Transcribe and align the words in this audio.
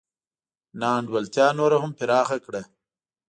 نا 0.79 0.89
انډولتیا 0.99 1.47
نوره 1.59 1.77
هم 1.83 1.91
پراخه 1.97 2.37
کړه. 2.45 2.61